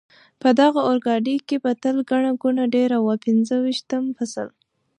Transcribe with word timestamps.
په 0.41 0.49
دغه 0.59 0.79
اورګاډي 0.89 1.35
کې 1.47 1.57
به 1.63 1.71
تل 1.81 1.97
ګڼه 2.09 2.31
ګوڼه 2.41 2.65
ډېره 2.75 2.97
وه، 3.03 3.15
پنځه 3.25 3.55
ویشتم 3.63 4.03
فصل. 4.15 4.47